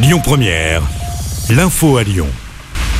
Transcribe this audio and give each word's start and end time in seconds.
Lyon 0.00 0.20
Première, 0.22 0.80
l'info 1.50 1.96
à 1.96 2.04
Lyon. 2.04 2.28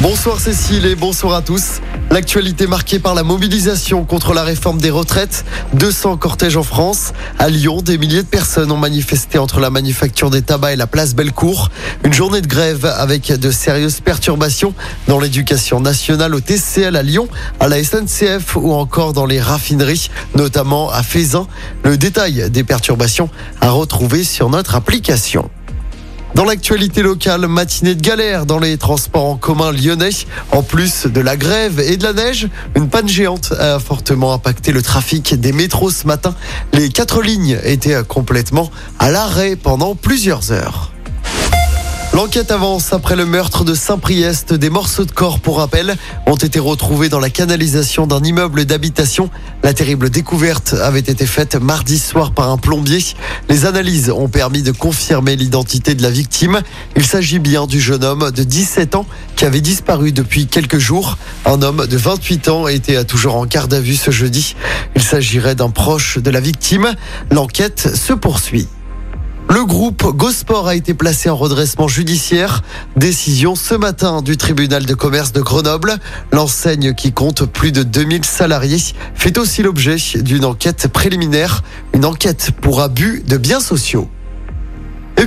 Bonsoir 0.00 0.40
Cécile 0.40 0.84
et 0.84 0.96
bonsoir 0.96 1.34
à 1.34 1.42
tous. 1.42 1.80
L'actualité 2.10 2.66
marquée 2.66 2.98
par 2.98 3.14
la 3.14 3.22
mobilisation 3.22 4.04
contre 4.04 4.34
la 4.34 4.42
réforme 4.42 4.80
des 4.80 4.90
retraites. 4.90 5.44
200 5.74 6.16
cortèges 6.16 6.56
en 6.56 6.64
France. 6.64 7.12
À 7.38 7.50
Lyon, 7.50 7.82
des 7.82 7.98
milliers 7.98 8.24
de 8.24 8.28
personnes 8.28 8.72
ont 8.72 8.76
manifesté 8.76 9.38
entre 9.38 9.60
la 9.60 9.70
manufacture 9.70 10.28
des 10.28 10.42
tabacs 10.42 10.72
et 10.72 10.76
la 10.76 10.88
place 10.88 11.14
Bellecour. 11.14 11.70
Une 12.02 12.12
journée 12.12 12.40
de 12.40 12.48
grève 12.48 12.84
avec 12.84 13.30
de 13.30 13.50
sérieuses 13.52 14.00
perturbations 14.00 14.74
dans 15.06 15.20
l'éducation 15.20 15.78
nationale 15.78 16.34
au 16.34 16.40
TCL 16.40 16.96
à 16.96 17.04
Lyon, 17.04 17.28
à 17.60 17.68
la 17.68 17.80
SNCF 17.80 18.56
ou 18.56 18.72
encore 18.72 19.12
dans 19.12 19.26
les 19.26 19.40
raffineries, 19.40 20.10
notamment 20.34 20.90
à 20.90 21.04
Fézin. 21.04 21.46
Le 21.84 21.96
détail 21.96 22.50
des 22.50 22.64
perturbations 22.64 23.30
à 23.60 23.70
retrouver 23.70 24.24
sur 24.24 24.50
notre 24.50 24.74
application. 24.74 25.48
Dans 26.38 26.44
l'actualité 26.44 27.02
locale, 27.02 27.48
matinée 27.48 27.96
de 27.96 28.00
galère 28.00 28.46
dans 28.46 28.60
les 28.60 28.78
transports 28.78 29.24
en 29.24 29.36
commun 29.36 29.72
lyonnais. 29.72 30.10
En 30.52 30.62
plus 30.62 31.08
de 31.08 31.20
la 31.20 31.36
grève 31.36 31.80
et 31.80 31.96
de 31.96 32.04
la 32.04 32.12
neige, 32.12 32.48
une 32.76 32.88
panne 32.88 33.08
géante 33.08 33.52
a 33.58 33.80
fortement 33.80 34.32
impacté 34.32 34.70
le 34.70 34.80
trafic 34.80 35.34
des 35.34 35.50
métros 35.50 35.90
ce 35.90 36.06
matin. 36.06 36.36
Les 36.72 36.90
quatre 36.90 37.22
lignes 37.22 37.58
étaient 37.64 38.04
complètement 38.04 38.70
à 39.00 39.10
l'arrêt 39.10 39.56
pendant 39.56 39.96
plusieurs 39.96 40.52
heures. 40.52 40.87
L'enquête 42.18 42.50
avance 42.50 42.92
après 42.92 43.14
le 43.14 43.24
meurtre 43.24 43.62
de 43.62 43.74
Saint-Priest. 43.74 44.52
Des 44.52 44.70
morceaux 44.70 45.04
de 45.04 45.12
corps, 45.12 45.38
pour 45.38 45.58
rappel, 45.58 45.94
ont 46.26 46.34
été 46.34 46.58
retrouvés 46.58 47.08
dans 47.08 47.20
la 47.20 47.30
canalisation 47.30 48.08
d'un 48.08 48.20
immeuble 48.24 48.64
d'habitation. 48.64 49.30
La 49.62 49.72
terrible 49.72 50.10
découverte 50.10 50.74
avait 50.82 50.98
été 50.98 51.26
faite 51.26 51.54
mardi 51.54 51.96
soir 51.96 52.32
par 52.32 52.50
un 52.50 52.58
plombier. 52.58 52.98
Les 53.48 53.66
analyses 53.66 54.10
ont 54.10 54.26
permis 54.26 54.62
de 54.62 54.72
confirmer 54.72 55.36
l'identité 55.36 55.94
de 55.94 56.02
la 56.02 56.10
victime. 56.10 56.60
Il 56.96 57.06
s'agit 57.06 57.38
bien 57.38 57.68
du 57.68 57.80
jeune 57.80 58.02
homme 58.02 58.32
de 58.32 58.42
17 58.42 58.96
ans 58.96 59.06
qui 59.36 59.44
avait 59.44 59.60
disparu 59.60 60.10
depuis 60.10 60.48
quelques 60.48 60.78
jours. 60.78 61.18
Un 61.44 61.62
homme 61.62 61.86
de 61.86 61.96
28 61.96 62.48
ans 62.48 62.66
était 62.66 63.04
toujours 63.04 63.36
en 63.36 63.46
garde 63.46 63.72
à 63.72 63.80
vue 63.80 63.94
ce 63.94 64.10
jeudi. 64.10 64.56
Il 64.96 65.04
s'agirait 65.04 65.54
d'un 65.54 65.70
proche 65.70 66.18
de 66.18 66.30
la 66.30 66.40
victime. 66.40 66.96
L'enquête 67.30 67.94
se 67.94 68.12
poursuit. 68.12 68.66
Le 69.50 69.64
groupe 69.64 70.04
Gosport 70.14 70.68
a 70.68 70.74
été 70.74 70.92
placé 70.92 71.30
en 71.30 71.36
redressement 71.36 71.88
judiciaire. 71.88 72.62
Décision 72.96 73.54
ce 73.54 73.74
matin 73.74 74.20
du 74.20 74.36
tribunal 74.36 74.84
de 74.84 74.92
commerce 74.92 75.32
de 75.32 75.40
Grenoble. 75.40 75.96
L'enseigne 76.32 76.92
qui 76.94 77.12
compte 77.12 77.46
plus 77.46 77.72
de 77.72 77.82
2000 77.82 78.26
salariés 78.26 78.94
fait 79.14 79.38
aussi 79.38 79.62
l'objet 79.62 79.96
d'une 80.16 80.44
enquête 80.44 80.88
préliminaire, 80.88 81.62
une 81.94 82.04
enquête 82.04 82.50
pour 82.60 82.82
abus 82.82 83.22
de 83.26 83.38
biens 83.38 83.60
sociaux. 83.60 84.10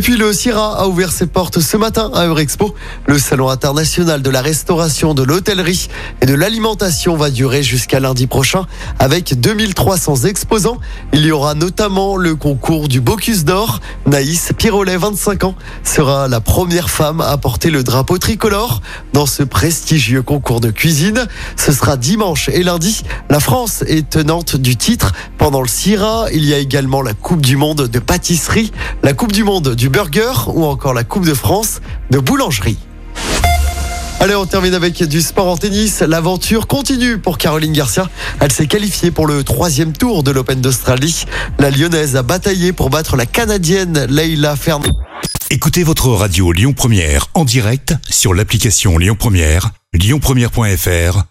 Puis 0.01 0.17
le 0.17 0.33
CIRA 0.33 0.79
a 0.79 0.87
ouvert 0.87 1.11
ses 1.11 1.27
portes 1.27 1.59
ce 1.59 1.77
matin 1.77 2.09
à 2.15 2.25
Eurexpo. 2.25 2.73
Le 3.05 3.19
salon 3.19 3.49
international 3.49 4.23
de 4.23 4.29
la 4.31 4.41
restauration, 4.41 5.13
de 5.13 5.21
l'hôtellerie 5.21 5.89
et 6.21 6.25
de 6.25 6.33
l'alimentation 6.33 7.15
va 7.15 7.29
durer 7.29 7.61
jusqu'à 7.61 7.99
lundi 7.99 8.25
prochain 8.25 8.65
avec 8.97 9.39
2300 9.39 10.23
exposants. 10.25 10.79
Il 11.13 11.23
y 11.23 11.31
aura 11.31 11.53
notamment 11.53 12.17
le 12.17 12.35
concours 12.35 12.87
du 12.87 12.99
Bocuse 12.99 13.45
d'Or. 13.45 13.79
Naïs 14.07 14.51
Pirolet, 14.57 14.97
25 14.97 15.43
ans, 15.43 15.55
sera 15.83 16.27
la 16.27 16.41
première 16.41 16.89
femme 16.89 17.21
à 17.21 17.37
porter 17.37 17.69
le 17.69 17.83
drapeau 17.83 18.17
tricolore 18.17 18.81
dans 19.13 19.27
ce 19.27 19.43
prestigieux 19.43 20.23
concours 20.23 20.61
de 20.61 20.71
cuisine. 20.71 21.27
Ce 21.55 21.71
sera 21.71 21.95
dimanche 21.95 22.49
et 22.49 22.63
lundi. 22.63 23.03
La 23.29 23.39
France 23.39 23.83
est 23.85 24.09
tenante 24.09 24.55
du 24.55 24.77
titre. 24.77 25.13
Pendant 25.41 25.63
le 25.63 25.67
CIRA, 25.67 26.27
il 26.31 26.45
y 26.45 26.53
a 26.53 26.59
également 26.59 27.01
la 27.01 27.15
Coupe 27.15 27.41
du 27.41 27.57
Monde 27.57 27.87
de 27.87 27.97
pâtisserie, 27.97 28.71
la 29.01 29.13
Coupe 29.13 29.31
du 29.31 29.43
Monde 29.43 29.73
du 29.73 29.89
burger 29.89 30.33
ou 30.45 30.65
encore 30.65 30.93
la 30.93 31.03
Coupe 31.03 31.25
de 31.25 31.33
France 31.33 31.81
de 32.11 32.19
boulangerie. 32.19 32.77
Allez, 34.19 34.35
on 34.35 34.45
termine 34.45 34.75
avec 34.75 35.01
du 35.01 35.19
sport 35.19 35.47
en 35.47 35.57
tennis. 35.57 36.01
L'aventure 36.01 36.67
continue 36.67 37.17
pour 37.17 37.39
Caroline 37.39 37.73
Garcia. 37.73 38.07
Elle 38.39 38.51
s'est 38.51 38.67
qualifiée 38.67 39.09
pour 39.09 39.25
le 39.25 39.43
troisième 39.43 39.93
tour 39.93 40.21
de 40.21 40.29
l'Open 40.29 40.61
d'Australie. 40.61 41.25
La 41.57 41.71
Lyonnaise 41.71 42.15
a 42.15 42.21
bataillé 42.21 42.71
pour 42.71 42.91
battre 42.91 43.15
la 43.15 43.25
Canadienne 43.25 44.05
Leila 44.11 44.55
Fernandez. 44.55 44.91
Écoutez 45.49 45.81
votre 45.81 46.09
radio 46.09 46.51
Lyon 46.51 46.73
Première 46.73 47.29
en 47.33 47.45
direct 47.45 47.95
sur 48.07 48.35
l'application 48.35 48.99
Lyon 48.99 49.15
Première, 49.17 49.71
lyonpremière.fr 49.93 51.30